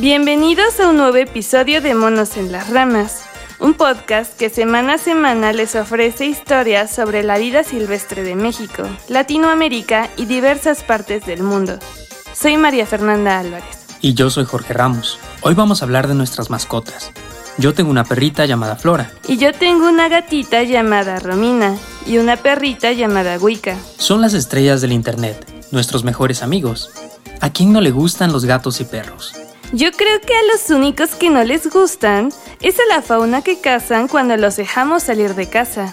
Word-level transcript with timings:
Bienvenidos 0.00 0.80
a 0.80 0.88
un 0.88 0.96
nuevo 0.96 1.18
episodio 1.18 1.82
de 1.82 1.92
Monos 1.92 2.38
en 2.38 2.50
las 2.50 2.70
Ramas, 2.70 3.24
un 3.58 3.74
podcast 3.74 4.34
que 4.34 4.48
semana 4.48 4.94
a 4.94 4.98
semana 4.98 5.52
les 5.52 5.76
ofrece 5.76 6.24
historias 6.24 6.90
sobre 6.90 7.22
la 7.22 7.36
vida 7.36 7.64
silvestre 7.64 8.22
de 8.22 8.34
México, 8.34 8.82
Latinoamérica 9.10 10.08
y 10.16 10.24
diversas 10.24 10.84
partes 10.84 11.26
del 11.26 11.42
mundo. 11.42 11.78
Soy 12.32 12.56
María 12.56 12.86
Fernanda 12.86 13.38
Álvarez. 13.40 13.88
Y 14.00 14.14
yo 14.14 14.30
soy 14.30 14.46
Jorge 14.46 14.72
Ramos. 14.72 15.18
Hoy 15.42 15.52
vamos 15.52 15.82
a 15.82 15.84
hablar 15.84 16.08
de 16.08 16.14
nuestras 16.14 16.48
mascotas. 16.48 17.12
Yo 17.58 17.74
tengo 17.74 17.90
una 17.90 18.04
perrita 18.04 18.46
llamada 18.46 18.76
Flora. 18.76 19.12
Y 19.28 19.36
yo 19.36 19.52
tengo 19.52 19.86
una 19.86 20.08
gatita 20.08 20.62
llamada 20.62 21.18
Romina 21.18 21.76
y 22.06 22.16
una 22.16 22.38
perrita 22.38 22.92
llamada 22.92 23.36
Wicca. 23.36 23.76
Son 23.98 24.22
las 24.22 24.32
estrellas 24.32 24.80
del 24.80 24.92
Internet, 24.92 25.46
nuestros 25.72 26.04
mejores 26.04 26.42
amigos. 26.42 26.88
¿A 27.42 27.50
quién 27.52 27.70
no 27.70 27.82
le 27.82 27.90
gustan 27.90 28.32
los 28.32 28.46
gatos 28.46 28.80
y 28.80 28.84
perros? 28.84 29.34
Yo 29.72 29.92
creo 29.92 30.20
que 30.20 30.34
a 30.34 30.42
los 30.52 30.68
únicos 30.70 31.14
que 31.14 31.30
no 31.30 31.44
les 31.44 31.70
gustan 31.70 32.30
es 32.60 32.80
a 32.80 32.86
la 32.88 33.02
fauna 33.02 33.42
que 33.42 33.60
cazan 33.60 34.08
cuando 34.08 34.36
los 34.36 34.56
dejamos 34.56 35.04
salir 35.04 35.36
de 35.36 35.48
casa. 35.48 35.92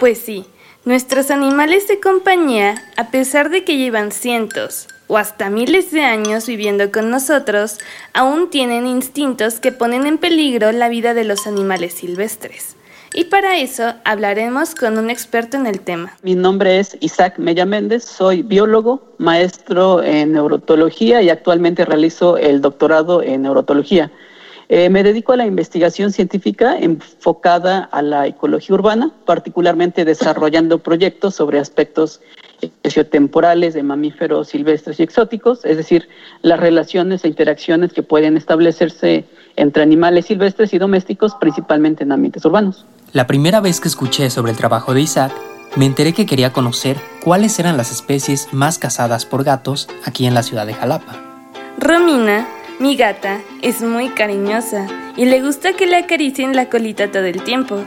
Pues 0.00 0.18
sí, 0.18 0.46
nuestros 0.86 1.30
animales 1.30 1.86
de 1.86 2.00
compañía, 2.00 2.82
a 2.96 3.10
pesar 3.10 3.50
de 3.50 3.64
que 3.64 3.76
llevan 3.76 4.10
cientos 4.10 4.88
o 5.06 5.18
hasta 5.18 5.50
miles 5.50 5.90
de 5.90 6.04
años 6.04 6.46
viviendo 6.46 6.90
con 6.90 7.10
nosotros, 7.10 7.76
aún 8.14 8.48
tienen 8.48 8.86
instintos 8.86 9.60
que 9.60 9.70
ponen 9.70 10.06
en 10.06 10.16
peligro 10.16 10.72
la 10.72 10.88
vida 10.88 11.12
de 11.12 11.24
los 11.24 11.46
animales 11.46 11.92
silvestres. 11.92 12.77
Y 13.14 13.24
para 13.24 13.58
eso 13.58 13.94
hablaremos 14.04 14.74
con 14.74 14.98
un 14.98 15.10
experto 15.10 15.56
en 15.56 15.66
el 15.66 15.80
tema. 15.80 16.12
Mi 16.22 16.34
nombre 16.34 16.78
es 16.78 16.96
Isaac 17.00 17.38
Mella 17.38 17.64
Méndez, 17.64 18.04
soy 18.04 18.42
biólogo, 18.42 19.14
maestro 19.18 20.02
en 20.02 20.32
neurotología 20.32 21.22
y 21.22 21.30
actualmente 21.30 21.84
realizo 21.84 22.36
el 22.36 22.60
doctorado 22.60 23.22
en 23.22 23.42
neurotología. 23.42 24.12
Eh, 24.70 24.90
me 24.90 25.02
dedico 25.02 25.32
a 25.32 25.38
la 25.38 25.46
investigación 25.46 26.12
científica 26.12 26.76
enfocada 26.78 27.84
a 27.84 28.02
la 28.02 28.26
ecología 28.26 28.74
urbana, 28.74 29.10
particularmente 29.24 30.04
desarrollando 30.04 30.80
proyectos 30.80 31.34
sobre 31.34 31.58
aspectos 31.58 32.20
espaciotemporales 32.60 33.72
de 33.72 33.82
mamíferos 33.82 34.48
silvestres 34.48 35.00
y 35.00 35.04
exóticos, 35.04 35.64
es 35.64 35.78
decir, 35.78 36.08
las 36.42 36.60
relaciones 36.60 37.24
e 37.24 37.28
interacciones 37.28 37.94
que 37.94 38.02
pueden 38.02 38.36
establecerse 38.36 39.24
entre 39.56 39.82
animales 39.82 40.26
silvestres 40.26 40.74
y 40.74 40.78
domésticos, 40.78 41.34
principalmente 41.40 42.04
en 42.04 42.12
ambientes 42.12 42.44
urbanos. 42.44 42.84
La 43.14 43.26
primera 43.26 43.60
vez 43.60 43.80
que 43.80 43.88
escuché 43.88 44.28
sobre 44.28 44.52
el 44.52 44.58
trabajo 44.58 44.92
de 44.92 45.00
Isaac, 45.00 45.32
me 45.76 45.86
enteré 45.86 46.12
que 46.12 46.26
quería 46.26 46.52
conocer 46.52 46.98
cuáles 47.24 47.58
eran 47.58 47.78
las 47.78 47.90
especies 47.90 48.52
más 48.52 48.78
cazadas 48.78 49.24
por 49.24 49.44
gatos 49.44 49.88
aquí 50.04 50.26
en 50.26 50.34
la 50.34 50.42
ciudad 50.42 50.66
de 50.66 50.74
Jalapa. 50.74 51.16
Romina, 51.78 52.46
mi 52.78 52.96
gata, 52.96 53.40
es 53.62 53.80
muy 53.80 54.10
cariñosa 54.10 54.86
y 55.16 55.24
le 55.24 55.40
gusta 55.40 55.72
que 55.72 55.86
le 55.86 55.96
acaricien 55.96 56.54
la 56.54 56.68
colita 56.68 57.10
todo 57.10 57.24
el 57.24 57.42
tiempo. 57.44 57.82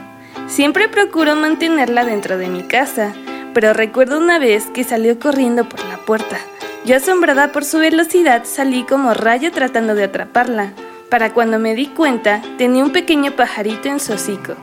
Siempre 0.48 0.88
procuro 0.88 1.36
mantenerla 1.36 2.04
dentro 2.04 2.36
de 2.36 2.48
mi 2.48 2.62
casa, 2.64 3.12
pero 3.54 3.72
recuerdo 3.74 4.18
una 4.18 4.40
vez 4.40 4.64
que 4.74 4.82
salió 4.82 5.20
corriendo 5.20 5.68
por 5.68 5.84
la 5.84 5.98
puerta. 5.98 6.38
Yo 6.84 6.96
asombrada 6.96 7.52
por 7.52 7.64
su 7.64 7.78
velocidad 7.78 8.42
salí 8.44 8.82
como 8.82 9.14
rayo 9.14 9.52
tratando 9.52 9.94
de 9.94 10.02
atraparla. 10.04 10.72
Para 11.10 11.32
cuando 11.32 11.60
me 11.60 11.76
di 11.76 11.86
cuenta, 11.86 12.42
tenía 12.58 12.82
un 12.82 12.90
pequeño 12.90 13.36
pajarito 13.36 13.88
en 13.88 14.00
su 14.00 14.14
hocico. 14.14 14.56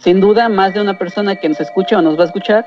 Sin 0.00 0.20
duda, 0.20 0.48
más 0.48 0.74
de 0.74 0.80
una 0.80 0.96
persona 0.96 1.36
que 1.36 1.48
nos 1.48 1.60
escucha 1.60 1.98
o 1.98 2.02
nos 2.02 2.18
va 2.18 2.22
a 2.22 2.26
escuchar 2.26 2.66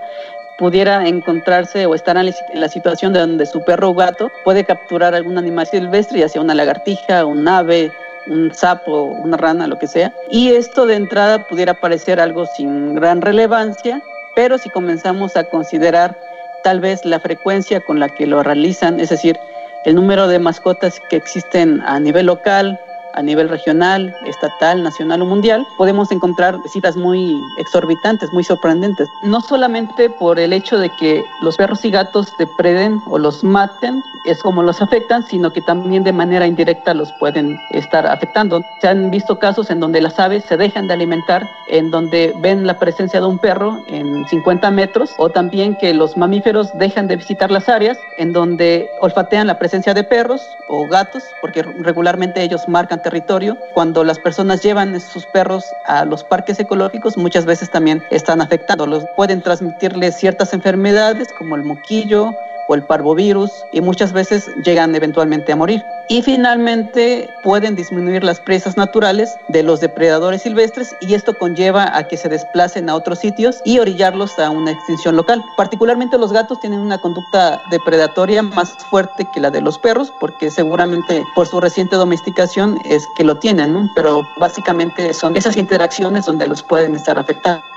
pudiera 0.58 1.08
encontrarse 1.08 1.88
o 1.88 1.96
estar 1.96 2.16
en 2.18 2.32
la 2.54 2.68
situación 2.68 3.14
de 3.14 3.20
donde 3.20 3.48
su 3.48 3.64
perro 3.64 3.90
o 3.90 3.96
gato 3.96 4.30
puede 4.44 4.64
capturar 4.64 5.16
algún 5.16 5.40
animal 5.40 5.66
silvestre, 5.66 6.20
ya 6.20 6.30
sea 6.30 6.40
una 6.40 6.54
lagartija, 6.54 7.26
un 7.26 7.48
ave, 7.48 7.92
un 8.28 8.54
sapo, 8.54 9.06
una 9.06 9.38
rana, 9.38 9.66
lo 9.66 9.80
que 9.80 9.88
sea. 9.88 10.14
Y 10.30 10.50
esto 10.50 10.86
de 10.86 10.98
entrada 10.98 11.48
pudiera 11.48 11.74
parecer 11.74 12.20
algo 12.20 12.46
sin 12.46 12.94
gran 12.94 13.22
relevancia, 13.22 14.04
pero 14.36 14.60
si 14.60 14.70
comenzamos 14.70 15.36
a 15.36 15.46
considerar 15.46 16.16
tal 16.64 16.80
vez 16.80 17.04
la 17.06 17.20
frecuencia 17.20 17.82
con 17.82 18.00
la 18.00 18.10
que 18.10 18.28
lo 18.28 18.44
realizan, 18.44 19.00
es 19.00 19.10
decir, 19.10 19.40
el 19.86 19.96
número 19.96 20.28
de 20.28 20.38
mascotas 20.38 21.02
que 21.10 21.16
existen 21.16 21.82
a 21.82 22.00
nivel 22.00 22.28
local, 22.28 22.80
a 23.14 23.22
nivel 23.22 23.50
regional, 23.50 24.14
estatal, 24.26 24.84
nacional 24.84 25.22
o 25.22 25.26
mundial, 25.26 25.66
podemos 25.78 26.12
encontrar 26.12 26.58
citas 26.68 26.96
muy 26.96 27.42
exorbitantes, 27.58 28.32
muy 28.34 28.44
sorprendentes. 28.44 29.08
No 29.24 29.42
solamente 29.42 30.10
por 30.10 30.40
el 30.40 30.54
hecho 30.54 30.78
de 30.78 30.90
que 31.00 31.24
los 31.42 31.58
perros 31.58 31.84
y 31.86 31.92
gatos 31.92 32.28
depreden 32.38 33.02
o 33.08 33.18
los 33.18 33.44
maten, 33.44 34.02
es 34.26 34.42
como 34.42 34.64
los 34.64 34.82
afectan, 34.82 35.24
sino 35.24 35.52
que 35.52 35.62
también 35.62 36.04
de 36.04 36.14
manera 36.14 36.46
indirecta 36.46 36.94
los 36.94 37.12
pueden 37.14 37.60
estar 37.72 38.06
afectando. 38.06 38.62
Se 38.80 38.88
han 38.88 39.10
visto 39.10 39.40
casos 39.40 39.70
en 39.70 39.80
donde 39.80 40.02
las 40.02 40.20
aves 40.20 40.44
se 40.46 40.58
dejan 40.58 40.88
de 40.88 40.94
alimentar, 40.94 41.50
en 41.68 41.90
donde 41.90 42.34
ven 42.42 42.68
la 42.68 42.78
presencia 42.78 43.20
de 43.20 43.26
un 43.26 43.40
perro 43.40 43.84
en 43.88 44.26
50 44.28 44.70
metros, 44.72 45.14
o 45.18 45.30
también 45.30 45.76
que 45.76 45.94
los 45.94 46.18
mamíferos 46.18 46.70
dejan 46.78 47.08
de 47.08 47.16
visitar 47.16 47.52
las 47.52 47.68
áreas 47.70 47.98
en 48.18 48.34
donde 48.34 48.90
olfatean 49.02 49.48
la 49.48 49.58
presencia 49.58 49.94
de 49.94 50.04
perros 50.04 50.42
o 50.68 50.88
gatos, 50.88 51.24
porque 51.42 51.64
regularmente 51.64 52.44
ellos 52.44 52.68
marcan 52.68 53.01
territorio. 53.02 53.58
Cuando 53.74 54.04
las 54.04 54.20
personas 54.20 54.62
llevan 54.62 55.00
sus 55.00 55.26
perros 55.28 55.66
a 55.86 56.06
los 56.06 56.24
parques 56.24 56.60
ecológicos, 56.60 57.18
muchas 57.18 57.46
veces 57.46 57.70
también 57.72 58.04
están 58.12 58.42
afectándolos. 58.42 59.06
Pueden 59.16 59.42
transmitirles 59.42 60.16
ciertas 60.16 60.54
enfermedades 60.54 61.34
como 61.38 61.56
el 61.56 61.64
moquillo, 61.64 62.34
o 62.72 62.76
el 62.76 62.84
parvovirus 62.84 63.52
y 63.74 63.82
muchas 63.82 64.14
veces 64.14 64.50
llegan 64.64 64.96
eventualmente 64.96 65.52
a 65.52 65.56
morir. 65.58 65.84
Y 66.12 66.22
finalmente 66.22 67.30
pueden 67.42 67.78
disminuir 67.78 68.22
las 68.22 68.42
presas 68.42 68.76
naturales 68.76 69.34
de 69.48 69.64
los 69.64 69.80
depredadores 69.80 70.42
silvestres 70.42 70.94
y 71.00 71.14
esto 71.14 71.38
conlleva 71.38 71.98
a 71.98 72.06
que 72.10 72.18
se 72.18 72.28
desplacen 72.28 72.90
a 72.90 72.96
otros 72.96 73.20
sitios 73.20 73.62
y 73.64 73.80
orillarlos 73.80 74.38
a 74.38 74.50
una 74.50 74.72
extinción 74.72 75.16
local. 75.16 75.42
Particularmente 75.56 76.18
los 76.18 76.34
gatos 76.34 76.60
tienen 76.60 76.82
una 76.82 76.98
conducta 76.98 77.62
depredatoria 77.72 78.44
más 78.44 78.76
fuerte 78.90 79.26
que 79.34 79.40
la 79.40 79.52
de 79.52 79.62
los 79.62 79.80
perros 79.80 80.12
porque 80.20 80.52
seguramente 80.52 81.24
por 81.34 81.48
su 81.48 81.62
reciente 81.62 81.96
domesticación 81.96 82.78
es 82.84 83.08
que 83.16 83.24
lo 83.24 83.38
tienen, 83.38 83.90
pero 83.96 84.28
básicamente 84.38 85.14
son 85.14 85.38
esas 85.38 85.56
interacciones 85.56 86.26
donde 86.26 86.46
los 86.46 86.62
pueden 86.62 86.94
estar 86.94 87.18
afectando. 87.18 87.71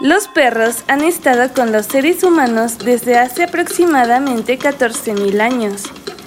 Los 0.00 0.28
perros 0.28 0.76
han 0.88 1.02
estado 1.02 1.52
con 1.52 1.72
los 1.72 1.84
seres 1.84 2.22
humanos 2.22 2.78
desde 2.78 3.18
hace 3.18 3.44
aproximadamente 3.44 4.58
14.000 4.58 5.40
años, 5.42 5.82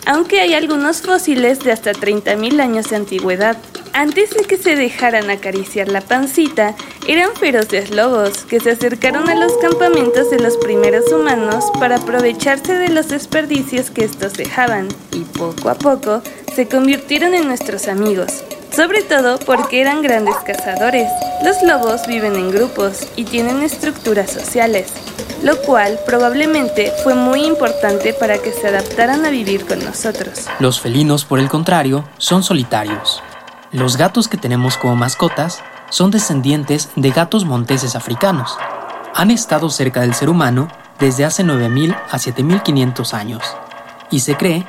aunque 0.06 0.42
hay 0.42 0.54
algunos 0.54 1.02
fósiles 1.02 1.60
de 1.62 1.72
hasta 1.72 1.92
30.000 1.92 2.62
años 2.62 2.92
de 2.92 2.98
antigüedad. 2.98 3.58
Antes 3.92 4.30
de 4.30 4.44
que 4.44 4.58
se 4.58 4.76
dejaran 4.76 5.32
acariciar 5.32 5.88
la 5.88 6.02
pancita, 6.02 6.76
eran 7.08 7.36
feroces 7.36 7.90
lobos 7.90 8.46
que 8.46 8.60
se 8.60 8.72
acercaron 8.72 9.28
a 9.28 9.34
los 9.34 9.54
campamentos 9.58 10.30
de 10.30 10.40
los 10.40 10.56
primeros 10.58 11.12
humanos 11.12 11.66
para 11.80 11.96
aprovecharse 11.96 12.76
de 12.76 12.90
los 12.90 13.08
desperdicios 13.08 13.90
que 13.90 14.06
estos 14.06 14.34
dejaban, 14.34 14.88
y 15.14 15.22
poco 15.22 15.70
a 15.70 15.76
poco 15.76 16.22
se 16.56 16.68
convirtieron 16.68 17.34
en 17.34 17.48
nuestros 17.48 17.88
amigos, 17.88 18.44
sobre 18.76 19.04
todo 19.04 19.38
porque 19.40 19.82
eran 19.82 20.02
grandes 20.02 20.36
cazadores. 20.46 21.10
Los 21.44 21.62
lobos 21.62 22.08
viven 22.08 22.36
en 22.36 22.52
grupos 22.52 23.08
y 23.16 23.26
tienen 23.26 23.62
estructuras 23.62 24.32
sociales, 24.32 24.92
lo 25.44 25.62
cual 25.62 26.00
probablemente 26.06 26.92
fue 27.04 27.14
muy 27.14 27.46
importante 27.46 28.14
para 28.14 28.40
que 28.40 28.52
se 28.52 28.68
adaptaran 28.68 29.26
a 29.26 29.30
vivir 29.30 29.66
con 29.66 29.84
nosotros. 29.84 30.48
Los 30.60 30.80
felinos, 30.80 31.26
por 31.26 31.40
el 31.40 31.50
contrario, 31.50 32.04
son 32.18 32.44
solitarios. 32.44 33.22
Los 33.72 33.98
gatos 33.98 34.28
que 34.28 34.38
tenemos 34.38 34.78
como 34.78 34.96
mascotas 34.96 35.62
son 35.90 36.10
descendientes 36.10 36.90
de 36.96 37.12
gatos 37.12 37.46
monteses 37.46 37.96
africanos. 37.96 38.58
Han 39.14 39.30
estado 39.30 39.70
cerca 39.70 40.02
del 40.02 40.16
ser 40.16 40.30
humano 40.30 40.68
desde 41.00 41.26
hace 41.26 41.44
9.000 41.44 41.96
a 42.10 42.18
7.500 42.18 43.14
años, 43.14 43.44
y 44.10 44.20
se 44.22 44.36
cree 44.36 44.66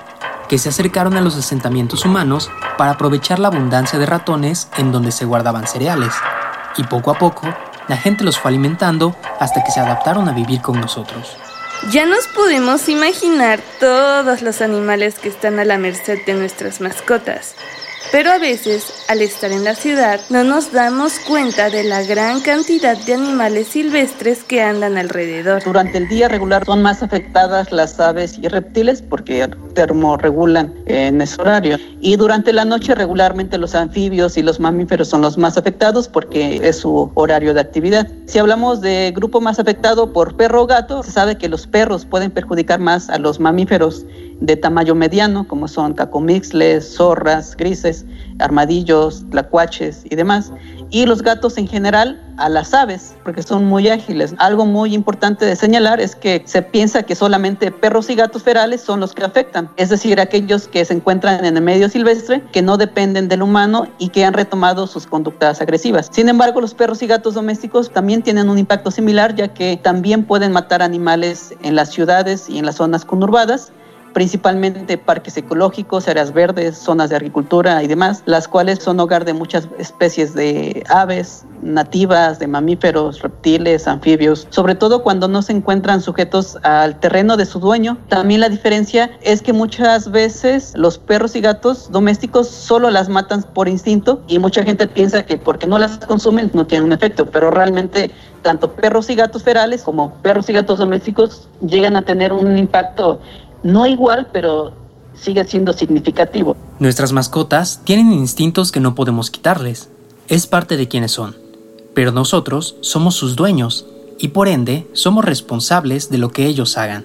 que 0.49 0.59
se 0.59 0.69
acercaron 0.69 1.17
a 1.17 1.21
los 1.21 1.37
asentamientos 1.37 2.05
humanos 2.05 2.51
para 2.77 2.93
aprovechar 2.93 3.39
la 3.39 3.49
abundancia 3.49 3.99
de 3.99 4.07
ratones 4.07 4.69
en 4.77 4.93
donde 4.93 5.13
se 5.13 5.25
guardaban 5.25 5.67
cereales, 5.67 6.13
y 6.77 6.85
poco 6.85 7.11
a 7.11 7.19
poco 7.19 7.47
la 7.89 7.97
gente 7.97 8.25
los 8.25 8.39
fue 8.39 8.51
alimentando 8.51 9.17
hasta 9.41 9.63
que 9.63 9.71
se 9.71 9.81
adaptaron 9.81 10.29
a 10.29 10.33
vivir 10.33 10.61
con 10.61 10.81
nosotros. 10.81 11.37
Ya 11.91 12.07
nos 12.07 12.27
podemos 12.29 12.89
imaginar 12.89 13.61
todos 13.79 14.41
los 14.41 14.63
animales 14.63 15.19
que 15.19 15.29
están 15.29 15.59
a 15.59 15.65
la 15.65 15.77
merced 15.77 16.25
de 16.25 16.35
nuestras 16.35 16.81
mascotas, 16.81 17.55
pero 18.15 18.31
a 18.31 18.39
veces, 18.39 18.93
al 19.09 19.23
estar 19.23 19.51
en 19.51 19.65
la 19.65 19.75
ciudad, 19.75 20.21
no 20.31 20.45
nos 20.45 20.71
damos 20.71 21.19
cuenta 21.19 21.69
de 21.69 21.83
la 21.83 22.05
gran 22.05 22.41
cantidad 22.43 22.97
de 22.97 23.15
animales 23.15 23.67
silvestres 23.67 24.45
que 24.45 24.63
andan 24.63 24.97
alrededor. 24.97 25.65
Durante 25.65 25.99
el 25.99 26.07
día 26.07 26.29
regular 26.29 26.65
son 26.65 26.81
más 26.81 27.03
afectadas 27.03 27.73
las 27.73 27.99
aves 27.99 28.39
y 28.41 28.47
reptiles 28.47 29.03
porque 29.03 29.51
termorregulan 29.75 30.73
en 30.87 31.21
ese 31.23 31.43
horario. 31.43 31.77
Y 32.01 32.15
durante 32.15 32.53
la 32.53 32.65
noche 32.65 32.95
regularmente 32.95 33.59
los 33.59 33.75
anfibios 33.75 34.37
y 34.37 34.45
los 34.45 34.61
mamíferos 34.61 35.09
son 35.09 35.21
los 35.21 35.37
más 35.37 35.59
afectados 35.59 36.07
porque 36.07 36.61
es 36.63 36.79
su 36.79 37.11
horario 37.15 37.53
de 37.53 37.63
actividad. 37.63 38.07
Si 38.27 38.39
hablamos 38.39 38.81
de 38.81 39.13
grupo 39.13 39.41
más 39.41 39.59
afectado 39.59 40.13
por 40.13 40.37
perro 40.37 40.63
o 40.63 40.67
gato, 40.69 41.03
se 41.03 41.11
sabe 41.11 41.37
que 41.37 41.49
los 41.49 41.67
perros 41.67 42.05
pueden 42.05 42.31
perjudicar 42.31 42.79
más 42.79 43.11
a 43.11 43.19
los 43.19 43.41
mamíferos 43.41 44.07
de 44.41 44.57
tamaño 44.57 44.95
mediano, 44.95 45.47
como 45.49 45.69
son 45.69 45.95
cacomixles, 45.95 46.97
zorras, 46.97 47.57
grises, 47.57 48.05
armadillos, 48.39 49.25
tlacuaches 49.31 50.03
y 50.05 50.17
demás. 50.17 50.53
Y 50.91 51.07
los 51.07 51.23
gatos 51.23 51.59
en 51.59 51.67
general 51.67 52.21
a 52.37 52.49
las 52.49 52.75
aves, 52.75 53.15
porque 53.25 53.43
son 53.43 53.65
muy 53.65 53.89
ágiles. 53.89 54.35
Algo 54.39 54.67
muy 54.67 54.95
importante 54.95 55.45
de 55.45 55.57
señalar 55.57 56.01
es 56.01 56.15
que 56.15 56.43
se 56.45 56.63
piensa 56.63 57.03
que 57.03 57.15
solamente 57.15 57.71
perros 57.71 58.11
y 58.11 58.15
gatos 58.15 58.43
ferales 58.43 58.81
son 58.81 59.01
los 59.01 59.13
que 59.13 59.25
afectan, 59.25 59.71
es 59.77 59.89
decir, 59.89 60.21
aquellos 60.21 60.69
que 60.69 60.85
se 60.85 60.95
encuentran 60.95 61.45
en 61.45 61.57
el 61.57 61.63
medio 61.63 61.89
silvestre, 61.89 62.43
que 62.53 62.63
no 62.63 62.77
dependen 62.77 63.29
del 63.29 63.43
humano 63.43 63.87
y 63.99 64.09
que 64.09 64.25
han 64.25 64.35
retomado 64.35 64.87
sus 64.87 65.07
conductas 65.07 65.61
agresivas. 65.61 66.11
Sin 66.13 66.29
embargo, 66.29 66.61
los 66.61 66.75
perros 66.75 67.03
y 67.03 67.07
gatos 67.07 67.35
domésticos 67.35 67.91
también 67.91 68.23
tienen 68.23 68.49
un 68.49 68.59
impacto 68.59 68.91
similar, 68.91 69.35
ya 69.35 69.49
que 69.49 69.79
también 69.83 70.25
pueden 70.25 70.53
matar 70.53 70.83
animales 70.83 71.55
en 71.63 71.77
las 71.77 71.91
ciudades 71.91 72.49
y 72.49 72.59
en 72.59 72.67
las 72.67 72.77
zonas 72.77 73.05
conurbadas 73.05 73.73
principalmente 74.15 74.97
parques 74.97 75.37
ecológicos, 75.37 76.09
áreas 76.09 76.33
verdes, 76.33 76.79
zonas 76.79 77.11
de 77.11 77.17
agricultura 77.17 77.83
y 77.83 77.89
demás, 77.89 78.23
las 78.25 78.49
cuales 78.49 78.79
son 78.79 78.99
hogar 79.01 79.27
de 79.27 79.35
muchas 79.35 79.69
especies 79.79 80.33
de 80.35 80.85
aves 80.89 81.45
nativas, 81.63 82.39
de 82.39 82.47
mamíferos, 82.47 83.21
reptiles, 83.21 83.89
anfibios, 83.89 84.47
sobre 84.51 84.75
todo 84.75 85.03
cuando 85.03 85.29
no 85.29 85.43
se 85.43 85.53
encuentran 85.53 86.01
sujetos 86.01 86.59
al 86.63 87.01
terreno 87.01 87.37
de 87.37 87.45
su 87.45 87.59
dueño. 87.59 87.99
También 88.09 88.41
la 88.41 88.49
diferencia 88.49 89.11
es 89.23 89.43
que 89.43 89.53
muchas 89.53 90.11
veces 90.11 90.73
los 90.77 90.99
perros 90.99 91.35
y 91.37 91.41
gatos 91.41 91.91
domésticos 91.91 92.49
solo 92.49 92.91
las 92.91 93.09
matan 93.09 93.43
por 93.43 93.69
instinto 93.69 94.23
y 94.29 94.39
mucha 94.39 94.63
gente 94.63 94.87
piensa 94.87 95.25
que 95.25 95.37
porque 95.37 95.67
no 95.67 95.79
las 95.79 95.99
consumen 95.99 96.51
no 96.55 96.67
tienen 96.67 96.87
un 96.87 96.93
efecto, 96.93 97.27
pero 97.27 97.51
realmente 97.51 98.11
tanto 98.43 98.71
perros 98.71 99.11
y 99.11 99.17
gatos 99.17 99.43
ferales 99.43 99.83
como 99.83 100.15
perros 100.17 100.49
y 100.51 100.53
gatos 100.53 100.79
domésticos 100.79 101.49
llegan 101.67 101.97
a 101.97 102.03
tener 102.03 102.33
un 102.33 102.57
impacto 102.59 103.19
no 103.65 103.87
igual, 103.87 104.29
pero 104.33 104.73
sigue 105.15 105.45
siendo 105.45 105.73
significativo. 105.73 106.57
Nuestras 106.79 107.13
mascotas 107.13 107.81
tienen 107.85 108.13
instintos 108.13 108.71
que 108.71 108.79
no 108.79 108.95
podemos 108.95 109.31
quitarles. 109.31 109.89
Es 110.29 110.47
parte 110.47 110.77
de 110.77 110.87
quienes 110.87 111.13
son. 111.13 111.35
Pero 111.95 112.13
nosotros 112.13 112.77
somos 112.81 113.15
sus 113.15 113.35
dueños 113.35 113.87
y 114.19 114.29
por 114.29 114.49
ende 114.49 114.87
somos 114.93 115.25
responsables 115.25 116.11
de 116.11 116.19
lo 116.19 116.31
que 116.31 116.47
ellos 116.47 116.77
hagan. 116.77 117.05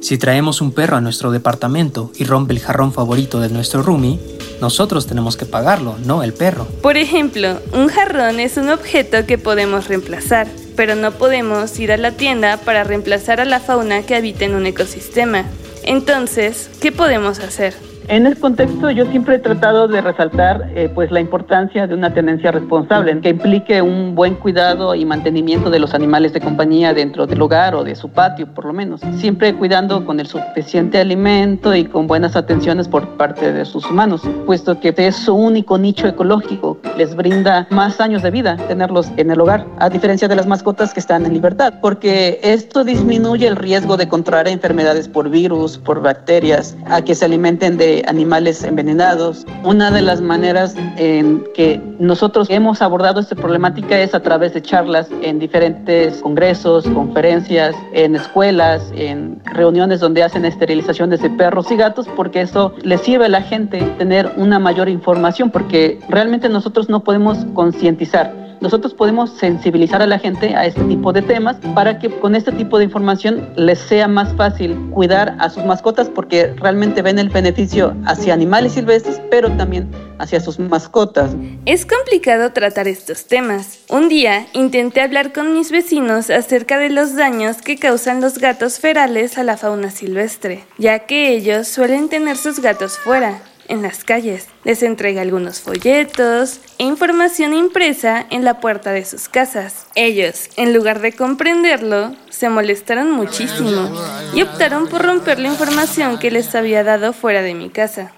Si 0.00 0.18
traemos 0.18 0.60
un 0.60 0.72
perro 0.72 0.96
a 0.96 1.00
nuestro 1.00 1.30
departamento 1.30 2.12
y 2.16 2.24
rompe 2.24 2.52
el 2.52 2.60
jarrón 2.60 2.92
favorito 2.92 3.40
de 3.40 3.48
nuestro 3.48 3.82
roomie, 3.82 4.20
nosotros 4.60 5.06
tenemos 5.06 5.36
que 5.36 5.46
pagarlo, 5.46 5.96
no 6.04 6.22
el 6.22 6.32
perro. 6.34 6.66
Por 6.82 6.96
ejemplo, 6.96 7.60
un 7.72 7.88
jarrón 7.88 8.38
es 8.38 8.56
un 8.56 8.68
objeto 8.68 9.26
que 9.26 9.38
podemos 9.38 9.88
reemplazar, 9.88 10.48
pero 10.76 10.94
no 10.94 11.12
podemos 11.12 11.78
ir 11.78 11.92
a 11.92 11.96
la 11.96 12.12
tienda 12.12 12.58
para 12.58 12.84
reemplazar 12.84 13.40
a 13.40 13.44
la 13.44 13.60
fauna 13.60 14.02
que 14.02 14.14
habita 14.14 14.44
en 14.44 14.54
un 14.54 14.66
ecosistema. 14.66 15.46
Entonces, 15.86 16.68
¿qué 16.80 16.90
podemos 16.90 17.38
hacer? 17.38 17.74
En 18.08 18.24
ese 18.24 18.40
contexto 18.40 18.88
yo 18.92 19.04
siempre 19.06 19.34
he 19.34 19.38
tratado 19.40 19.88
de 19.88 20.00
resaltar 20.00 20.70
eh, 20.76 20.88
pues 20.94 21.10
la 21.10 21.18
importancia 21.18 21.88
de 21.88 21.94
una 21.94 22.14
tenencia 22.14 22.52
responsable 22.52 23.20
que 23.20 23.30
implique 23.30 23.82
un 23.82 24.14
buen 24.14 24.36
cuidado 24.36 24.94
y 24.94 25.04
mantenimiento 25.04 25.70
de 25.70 25.80
los 25.80 25.92
animales 25.92 26.32
de 26.32 26.40
compañía 26.40 26.94
dentro 26.94 27.26
del 27.26 27.42
hogar 27.42 27.74
o 27.74 27.82
de 27.82 27.96
su 27.96 28.08
patio 28.08 28.46
por 28.54 28.64
lo 28.64 28.72
menos, 28.72 29.00
siempre 29.16 29.54
cuidando 29.54 30.04
con 30.04 30.20
el 30.20 30.28
suficiente 30.28 30.98
alimento 30.98 31.74
y 31.74 31.84
con 31.84 32.06
buenas 32.06 32.36
atenciones 32.36 32.86
por 32.86 33.16
parte 33.16 33.52
de 33.52 33.64
sus 33.64 33.90
humanos, 33.90 34.22
puesto 34.46 34.78
que 34.78 34.94
es 34.96 35.16
su 35.16 35.34
único 35.34 35.76
nicho 35.76 36.06
ecológico, 36.06 36.78
les 36.96 37.16
brinda 37.16 37.66
más 37.70 38.00
años 38.00 38.22
de 38.22 38.30
vida 38.30 38.56
tenerlos 38.68 39.10
en 39.16 39.32
el 39.32 39.40
hogar, 39.40 39.66
a 39.78 39.90
diferencia 39.90 40.28
de 40.28 40.36
las 40.36 40.46
mascotas 40.46 40.94
que 40.94 41.00
están 41.00 41.26
en 41.26 41.32
libertad, 41.32 41.74
porque 41.80 42.38
esto 42.44 42.84
disminuye 42.84 43.48
el 43.48 43.56
riesgo 43.56 43.96
de 43.96 44.06
contraer 44.06 44.46
enfermedades 44.46 45.08
por 45.08 45.28
virus, 45.28 45.76
por 45.78 46.00
bacterias, 46.00 46.76
a 46.86 47.02
que 47.02 47.16
se 47.16 47.24
alimenten 47.24 47.76
de 47.76 47.95
animales 48.06 48.62
envenenados. 48.64 49.46
Una 49.64 49.90
de 49.90 50.02
las 50.02 50.20
maneras 50.20 50.74
en 50.96 51.44
que 51.54 51.80
nosotros 51.98 52.48
hemos 52.50 52.82
abordado 52.82 53.20
esta 53.20 53.34
problemática 53.34 53.98
es 54.00 54.14
a 54.14 54.20
través 54.20 54.54
de 54.54 54.62
charlas 54.62 55.08
en 55.22 55.38
diferentes 55.38 56.18
congresos, 56.18 56.86
conferencias, 56.88 57.74
en 57.92 58.16
escuelas, 58.16 58.92
en 58.94 59.40
reuniones 59.44 60.00
donde 60.00 60.22
hacen 60.22 60.44
esterilizaciones 60.44 61.22
de 61.22 61.30
perros 61.30 61.70
y 61.70 61.76
gatos, 61.76 62.06
porque 62.16 62.42
eso 62.42 62.74
le 62.82 62.98
sirve 62.98 63.26
a 63.26 63.28
la 63.28 63.42
gente 63.42 63.80
tener 63.98 64.32
una 64.36 64.58
mayor 64.58 64.88
información, 64.88 65.50
porque 65.50 65.98
realmente 66.08 66.48
nosotros 66.48 66.88
no 66.88 67.02
podemos 67.02 67.44
concientizar 67.54 68.45
nosotros 68.60 68.94
podemos 68.94 69.30
sensibilizar 69.30 70.02
a 70.02 70.06
la 70.06 70.18
gente 70.18 70.54
a 70.54 70.66
este 70.66 70.82
tipo 70.84 71.12
de 71.12 71.22
temas 71.22 71.56
para 71.74 71.98
que 71.98 72.10
con 72.10 72.34
este 72.34 72.52
tipo 72.52 72.78
de 72.78 72.84
información 72.84 73.50
les 73.56 73.78
sea 73.78 74.08
más 74.08 74.34
fácil 74.34 74.76
cuidar 74.90 75.36
a 75.38 75.50
sus 75.50 75.64
mascotas 75.64 76.08
porque 76.08 76.54
realmente 76.56 77.02
ven 77.02 77.18
el 77.18 77.28
beneficio 77.28 77.94
hacia 78.06 78.34
animales 78.34 78.72
silvestres, 78.72 79.20
pero 79.30 79.50
también 79.52 79.90
hacia 80.18 80.40
sus 80.40 80.58
mascotas. 80.58 81.34
Es 81.66 81.84
complicado 81.84 82.52
tratar 82.52 82.88
estos 82.88 83.26
temas. 83.26 83.80
Un 83.88 84.08
día 84.08 84.46
intenté 84.52 85.02
hablar 85.02 85.32
con 85.32 85.52
mis 85.52 85.70
vecinos 85.70 86.30
acerca 86.30 86.78
de 86.78 86.90
los 86.90 87.14
daños 87.16 87.58
que 87.62 87.76
causan 87.76 88.20
los 88.20 88.38
gatos 88.38 88.78
ferales 88.78 89.38
a 89.38 89.44
la 89.44 89.56
fauna 89.56 89.90
silvestre, 89.90 90.64
ya 90.78 91.00
que 91.00 91.30
ellos 91.30 91.68
suelen 91.68 92.08
tener 92.08 92.36
sus 92.36 92.60
gatos 92.60 92.98
fuera 92.98 93.40
en 93.68 93.82
las 93.82 94.04
calles. 94.04 94.48
Les 94.64 94.82
entrega 94.82 95.22
algunos 95.22 95.60
folletos 95.60 96.60
e 96.78 96.84
información 96.84 97.54
impresa 97.54 98.26
en 98.30 98.44
la 98.44 98.60
puerta 98.60 98.92
de 98.92 99.04
sus 99.04 99.28
casas. 99.28 99.86
Ellos, 99.94 100.48
en 100.56 100.74
lugar 100.74 101.00
de 101.00 101.12
comprenderlo, 101.12 102.14
se 102.30 102.48
molestaron 102.48 103.10
muchísimo 103.10 103.90
y 104.34 104.42
optaron 104.42 104.88
por 104.88 105.04
romper 105.04 105.38
la 105.38 105.48
información 105.48 106.18
que 106.18 106.30
les 106.30 106.54
había 106.54 106.84
dado 106.84 107.12
fuera 107.12 107.42
de 107.42 107.54
mi 107.54 107.70
casa. 107.70 108.12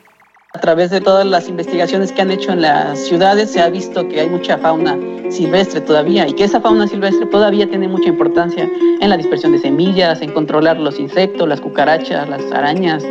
A 0.55 0.61
través 0.61 0.91
de 0.91 1.03
todas 1.03 1.27
las 1.27 1.47
investigaciones 1.47 2.11
que 2.11 2.23
han 2.23 2.31
hecho 2.31 2.53
en 2.53 2.63
las 2.63 2.99
ciudades 3.07 3.51
se 3.51 3.61
ha 3.61 3.69
visto 3.69 4.09
que 4.09 4.21
hay 4.21 4.31
mucha 4.31 4.57
fauna 4.57 4.99
silvestre 5.31 5.83
todavía 5.83 6.27
y 6.27 6.33
que 6.33 6.45
esa 6.45 6.59
fauna 6.59 6.89
silvestre 6.89 7.27
todavía 7.27 7.69
tiene 7.69 7.87
mucha 7.87 8.09
importancia 8.09 8.67
en 9.01 9.11
la 9.11 9.19
dispersión 9.19 9.53
de 9.53 9.59
semillas, 9.59 10.23
en 10.23 10.33
controlar 10.33 10.79
los 10.79 10.99
insectos, 10.99 11.47
las 11.47 11.61
cucarachas, 11.61 12.29
las 12.31 12.51
arañas, 12.51 13.05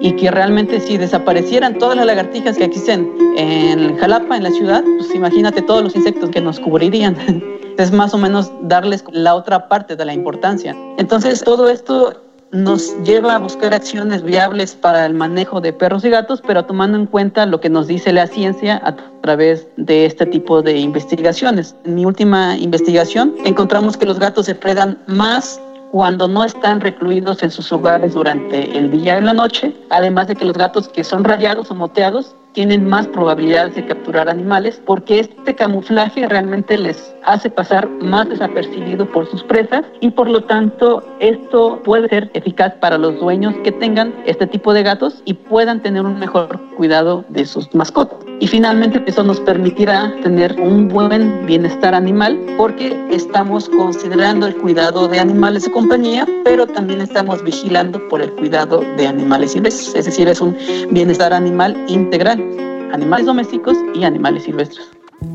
y 0.00 0.12
que 0.12 0.30
realmente 0.30 0.80
si 0.80 0.96
desaparecieran 0.96 1.78
todas 1.78 1.96
las 1.96 2.06
lagartijas 2.06 2.56
que 2.56 2.64
existen 2.64 3.12
en 3.36 3.96
Jalapa, 3.96 4.36
en 4.36 4.44
la 4.44 4.50
ciudad, 4.50 4.82
pues 4.98 5.14
imagínate 5.14 5.62
todos 5.62 5.82
los 5.82 5.96
insectos 5.96 6.30
que 6.30 6.40
nos 6.40 6.60
cubrirían. 6.60 7.16
Es 7.78 7.92
más 7.92 8.12
o 8.12 8.18
menos 8.18 8.50
darles 8.62 9.04
la 9.12 9.36
otra 9.36 9.68
parte 9.68 9.94
de 9.94 10.04
la 10.04 10.12
importancia. 10.12 10.74
Entonces, 10.96 11.44
todo 11.44 11.68
esto 11.68 12.12
nos 12.50 12.96
lleva 13.04 13.34
a 13.36 13.38
buscar 13.38 13.74
acciones 13.74 14.22
viables 14.22 14.74
para 14.74 15.06
el 15.06 15.14
manejo 15.14 15.60
de 15.60 15.72
perros 15.72 16.04
y 16.04 16.10
gatos, 16.10 16.42
pero 16.46 16.64
tomando 16.64 16.96
en 16.96 17.06
cuenta 17.06 17.46
lo 17.46 17.60
que 17.60 17.68
nos 17.68 17.86
dice 17.86 18.12
la 18.12 18.26
ciencia 18.26 18.80
a 18.84 18.96
través 19.20 19.68
de 19.76 20.06
este 20.06 20.26
tipo 20.26 20.62
de 20.62 20.78
investigaciones. 20.78 21.76
En 21.84 21.94
mi 21.94 22.04
última 22.04 22.56
investigación 22.56 23.34
encontramos 23.44 23.96
que 23.96 24.06
los 24.06 24.18
gatos 24.18 24.46
se 24.46 24.54
predan 24.54 24.98
más 25.06 25.60
cuando 25.90 26.28
no 26.28 26.44
están 26.44 26.80
recluidos 26.80 27.42
en 27.42 27.50
sus 27.50 27.72
hogares 27.72 28.14
durante 28.14 28.76
el 28.76 28.90
día 28.90 29.18
y 29.18 29.22
la 29.22 29.32
noche, 29.32 29.74
además 29.90 30.28
de 30.28 30.36
que 30.36 30.44
los 30.44 30.56
gatos 30.56 30.88
que 30.88 31.04
son 31.04 31.24
rayados 31.24 31.70
o 31.70 31.74
moteados 31.74 32.34
tienen 32.58 32.88
más 32.88 33.06
probabilidades 33.06 33.76
de 33.76 33.86
capturar 33.86 34.28
animales 34.28 34.82
porque 34.84 35.20
este 35.20 35.54
camuflaje 35.54 36.26
realmente 36.26 36.76
les 36.76 37.14
hace 37.22 37.48
pasar 37.50 37.88
más 38.00 38.28
desapercibido 38.28 39.06
por 39.06 39.30
sus 39.30 39.44
presas 39.44 39.84
y 40.00 40.10
por 40.10 40.28
lo 40.28 40.42
tanto 40.42 41.04
esto 41.20 41.80
puede 41.84 42.08
ser 42.08 42.28
eficaz 42.34 42.74
para 42.80 42.98
los 42.98 43.20
dueños 43.20 43.54
que 43.62 43.70
tengan 43.70 44.12
este 44.26 44.44
tipo 44.48 44.74
de 44.74 44.82
gatos 44.82 45.22
y 45.24 45.34
puedan 45.34 45.80
tener 45.82 46.02
un 46.02 46.18
mejor 46.18 46.58
cuidado 46.76 47.24
de 47.28 47.46
sus 47.46 47.72
mascotas. 47.76 48.18
Y 48.40 48.48
finalmente 48.48 49.02
eso 49.06 49.22
nos 49.22 49.40
permitirá 49.40 50.12
tener 50.22 50.60
un 50.60 50.88
buen 50.88 51.46
bienestar 51.46 51.94
animal 51.94 52.38
porque 52.56 52.96
estamos 53.10 53.68
considerando 53.68 54.46
el 54.46 54.56
cuidado 54.56 55.06
de 55.06 55.20
animales 55.20 55.64
de 55.64 55.70
compañía, 55.70 56.26
pero 56.44 56.66
también 56.66 57.00
estamos 57.00 57.42
vigilando 57.42 58.00
por 58.08 58.20
el 58.20 58.32
cuidado 58.32 58.82
de 58.96 59.06
animales 59.06 59.52
silvestres, 59.52 59.94
es 59.94 60.04
decir, 60.06 60.28
es 60.28 60.40
un 60.40 60.56
bienestar 60.90 61.32
animal 61.32 61.76
integral 61.88 62.47
animales 62.92 63.26
domésticos 63.26 63.76
y 63.94 64.04
animales 64.04 64.44
silvestres. 64.44 64.88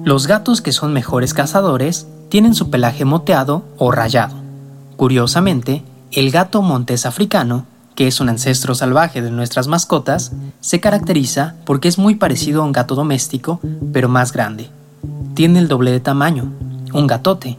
Los 0.04 0.28
gatos 0.28 0.62
que 0.62 0.72
son 0.72 0.94
mejores 0.94 1.34
cazadores 1.34 2.08
tienen 2.30 2.56
su 2.56 2.70
pelaje 2.70 3.06
moteado 3.06 3.64
o 3.78 3.92
rayado. 3.92 4.36
Curiosamente, 4.96 5.84
el 6.12 6.32
gato 6.32 6.62
montés 6.62 7.06
africano, 7.06 7.66
que 7.96 8.08
es 8.08 8.20
un 8.20 8.30
ancestro 8.30 8.76
salvaje 8.76 9.22
de 9.22 9.32
nuestras 9.32 9.68
mascotas, 9.68 10.32
se 10.62 10.80
caracteriza 10.80 11.56
porque 11.66 11.88
es 11.88 11.98
muy 11.98 12.16
parecido 12.16 12.62
a 12.62 12.66
un 12.66 12.72
gato 12.72 12.96
doméstico, 12.96 13.60
pero 13.92 14.10
más 14.10 14.32
grande. 14.32 14.70
Tiene 15.34 15.60
el 15.60 15.68
doble 15.68 15.92
de 15.92 16.00
tamaño, 16.00 16.52
un 16.94 17.08
gatote, 17.08 17.58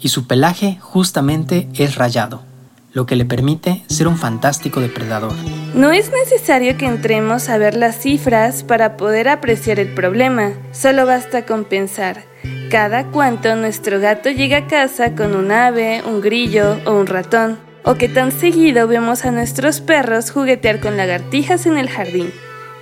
y 0.00 0.08
su 0.08 0.26
pelaje 0.26 0.78
justamente 0.80 1.68
es 1.74 1.96
rayado 1.96 2.51
lo 2.92 3.06
que 3.06 3.16
le 3.16 3.24
permite 3.24 3.82
ser 3.86 4.08
un 4.08 4.16
fantástico 4.16 4.80
depredador. 4.80 5.32
No 5.74 5.92
es 5.92 6.10
necesario 6.12 6.76
que 6.76 6.86
entremos 6.86 7.48
a 7.48 7.58
ver 7.58 7.76
las 7.76 7.96
cifras 7.96 8.62
para 8.62 8.96
poder 8.96 9.28
apreciar 9.28 9.80
el 9.80 9.88
problema, 9.88 10.52
solo 10.72 11.06
basta 11.06 11.46
con 11.46 11.64
pensar. 11.64 12.24
Cada 12.70 13.04
cuanto 13.10 13.54
nuestro 13.56 14.00
gato 14.00 14.30
llega 14.30 14.58
a 14.58 14.66
casa 14.66 15.14
con 15.14 15.36
un 15.36 15.52
ave, 15.52 16.02
un 16.06 16.20
grillo 16.20 16.78
o 16.86 16.92
un 16.92 17.06
ratón. 17.06 17.58
¿O 17.84 17.96
qué 17.96 18.08
tan 18.08 18.30
seguido 18.30 18.86
vemos 18.86 19.24
a 19.24 19.32
nuestros 19.32 19.80
perros 19.80 20.30
juguetear 20.30 20.80
con 20.80 20.96
lagartijas 20.96 21.66
en 21.66 21.78
el 21.78 21.90
jardín? 21.90 22.32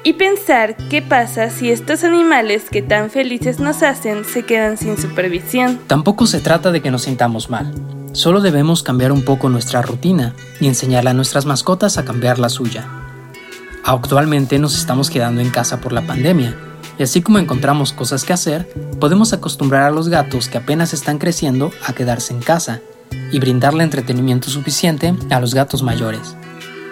Y 0.02 0.14
pensar 0.14 0.76
qué 0.88 1.02
pasa 1.02 1.50
si 1.50 1.70
estos 1.70 2.04
animales 2.04 2.70
que 2.70 2.82
tan 2.82 3.10
felices 3.10 3.60
nos 3.60 3.82
hacen 3.82 4.24
se 4.24 4.44
quedan 4.44 4.76
sin 4.76 4.96
supervisión. 4.96 5.78
Tampoco 5.86 6.26
se 6.26 6.40
trata 6.40 6.70
de 6.70 6.80
que 6.80 6.90
nos 6.90 7.02
sintamos 7.02 7.50
mal. 7.50 7.72
Solo 8.12 8.40
debemos 8.40 8.82
cambiar 8.82 9.12
un 9.12 9.24
poco 9.24 9.48
nuestra 9.48 9.82
rutina 9.82 10.34
y 10.60 10.66
enseñarle 10.66 11.10
a 11.10 11.14
nuestras 11.14 11.46
mascotas 11.46 11.98
a 11.98 12.04
cambiar 12.04 12.38
la 12.38 12.48
suya. 12.48 12.88
Actualmente 13.84 14.58
nos 14.58 14.76
estamos 14.76 15.10
quedando 15.10 15.40
en 15.40 15.50
casa 15.50 15.80
por 15.80 15.92
la 15.92 16.06
pandemia, 16.06 16.56
y 16.98 17.02
así 17.02 17.22
como 17.22 17.38
encontramos 17.38 17.92
cosas 17.92 18.24
que 18.24 18.32
hacer, 18.32 18.68
podemos 19.00 19.32
acostumbrar 19.32 19.84
a 19.84 19.90
los 19.90 20.08
gatos 20.08 20.48
que 20.48 20.58
apenas 20.58 20.92
están 20.92 21.18
creciendo 21.18 21.70
a 21.86 21.92
quedarse 21.92 22.34
en 22.34 22.40
casa 22.40 22.80
y 23.32 23.38
brindarle 23.38 23.84
entretenimiento 23.84 24.50
suficiente 24.50 25.14
a 25.30 25.40
los 25.40 25.54
gatos 25.54 25.82
mayores 25.82 26.36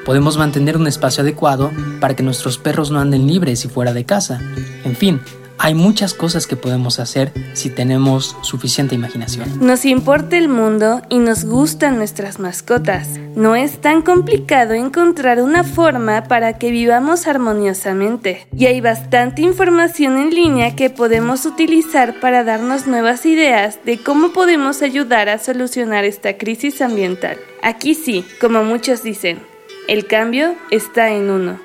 podemos 0.09 0.39
mantener 0.39 0.79
un 0.79 0.87
espacio 0.87 1.21
adecuado 1.21 1.71
para 2.01 2.17
que 2.17 2.23
nuestros 2.23 2.57
perros 2.57 2.91
no 2.91 2.99
anden 2.99 3.27
libres 3.27 3.67
y 3.67 3.69
fuera 3.69 3.93
de 3.93 4.07
casa. 4.07 4.41
En 4.83 4.97
fin, 4.97 5.21
hay 5.69 5.75
muchas 5.75 6.15
cosas 6.15 6.47
que 6.47 6.57
podemos 6.57 6.99
hacer 6.99 7.31
si 7.53 7.69
tenemos 7.69 8.39
suficiente 8.41 8.95
imaginación. 8.95 9.59
Nos 9.61 9.85
importa 9.85 10.39
el 10.39 10.49
mundo 10.49 11.03
y 11.11 11.19
nos 11.19 11.45
gustan 11.45 11.99
nuestras 11.99 12.39
mascotas. 12.39 13.07
No 13.37 13.55
es 13.55 13.79
tan 13.79 14.01
complicado 14.01 14.73
encontrar 14.73 15.43
una 15.43 15.65
forma 15.65 16.25
para 16.25 16.55
que 16.57 16.71
vivamos 16.71 17.27
armoniosamente. 17.27 18.49
Y 18.57 18.65
hay 18.65 18.81
bastante 18.81 19.43
información 19.43 20.17
en 20.17 20.31
línea 20.31 20.75
que 20.75 20.89
podemos 20.89 21.45
utilizar 21.45 22.19
para 22.19 22.45
darnos 22.45 22.87
nuevas 22.87 23.27
ideas 23.27 23.79
de 23.85 24.03
cómo 24.03 24.33
podemos 24.33 24.81
ayudar 24.81 25.29
a 25.29 25.37
solucionar 25.37 26.07
esta 26.07 26.39
crisis 26.39 26.81
ambiental. 26.81 27.37
Aquí 27.63 27.95
sí, 27.95 28.25
como 28.41 28.65
muchos 28.65 29.03
dicen, 29.03 29.39
el 29.87 30.07
cambio 30.07 30.55
está 30.71 31.11
en 31.11 31.29
uno. 31.29 31.61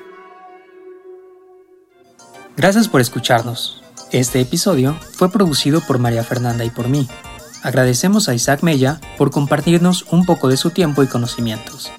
Gracias 2.54 2.86
por 2.86 3.00
escucharnos. 3.00 3.83
Este 4.14 4.40
episodio 4.40 4.96
fue 5.10 5.32
producido 5.32 5.80
por 5.80 5.98
María 5.98 6.22
Fernanda 6.22 6.64
y 6.64 6.70
por 6.70 6.88
mí. 6.88 7.08
Agradecemos 7.64 8.28
a 8.28 8.34
Isaac 8.36 8.62
Mella 8.62 9.00
por 9.18 9.32
compartirnos 9.32 10.06
un 10.12 10.24
poco 10.24 10.46
de 10.46 10.56
su 10.56 10.70
tiempo 10.70 11.02
y 11.02 11.08
conocimientos. 11.08 11.90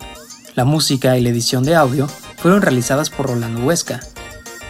La 0.54 0.64
música 0.64 1.18
y 1.18 1.22
la 1.22 1.28
edición 1.28 1.64
de 1.66 1.76
audio 1.76 2.08
fueron 2.38 2.62
realizadas 2.62 3.10
por 3.10 3.28
Rolando 3.28 3.66
Huesca. 3.66 4.00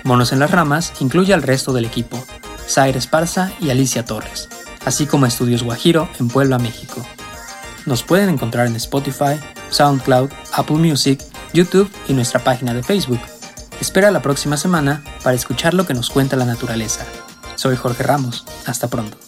Monos 0.03 0.33
en 0.33 0.39
las 0.39 0.49
Ramas 0.49 0.93
incluye 1.01 1.35
al 1.35 1.43
resto 1.43 1.71
del 1.71 1.85
equipo, 1.85 2.17
Zaire 2.67 2.97
Esparza 2.97 3.51
y 3.59 3.69
Alicia 3.69 4.05
Torres, 4.05 4.49
así 4.83 5.05
como 5.05 5.27
Estudios 5.27 5.61
Guajiro 5.61 6.09
en 6.19 6.29
Puebla, 6.29 6.57
México. 6.57 7.05
Nos 7.85 8.01
pueden 8.01 8.29
encontrar 8.29 8.65
en 8.65 8.75
Spotify, 8.77 9.39
SoundCloud, 9.69 10.31
Apple 10.51 10.77
Music 10.77 11.23
YouTube 11.53 11.91
y 12.07 12.13
nuestra 12.13 12.43
página 12.43 12.73
de 12.73 12.81
Facebook. 12.81 13.21
Espera 13.79 14.09
la 14.09 14.23
próxima 14.23 14.57
semana 14.57 15.03
para 15.23 15.35
escuchar 15.35 15.75
lo 15.75 15.85
que 15.85 15.93
nos 15.93 16.09
cuenta 16.09 16.35
la 16.37 16.45
naturaleza. 16.45 17.05
Soy 17.55 17.75
Jorge 17.75 18.03
Ramos. 18.03 18.45
Hasta 18.65 18.87
pronto. 18.89 19.24